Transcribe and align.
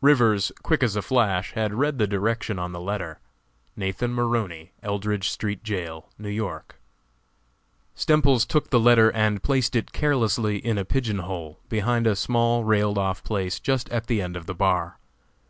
Rivers, 0.00 0.50
quick 0.62 0.82
as 0.82 0.96
a 0.96 1.02
flash, 1.02 1.52
had 1.52 1.74
read 1.74 1.98
the 1.98 2.06
direction 2.06 2.58
on 2.58 2.72
the 2.72 2.80
letter: 2.80 3.20
"Nathan 3.76 4.14
Maroney, 4.14 4.72
Eldridge 4.82 5.28
Street 5.28 5.62
Jail, 5.62 6.08
New 6.16 6.30
York." 6.30 6.76
Stemples 7.94 8.46
took 8.48 8.70
the 8.70 8.80
letter 8.80 9.12
and 9.12 9.42
placed 9.42 9.76
it 9.76 9.92
carelessly 9.92 10.56
in 10.56 10.78
a 10.78 10.86
pigeon 10.86 11.18
hole, 11.18 11.60
behind 11.68 12.06
a 12.06 12.16
small, 12.16 12.64
railed 12.64 12.96
off 12.96 13.22
place 13.24 13.60
just 13.60 13.90
at 13.90 14.06
the 14.06 14.22
end 14.22 14.36
of 14.36 14.46
the 14.46 14.54
bar. 14.54 14.96